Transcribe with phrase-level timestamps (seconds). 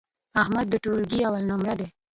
[0.41, 1.87] احمد د ټولگي اول نمره دی.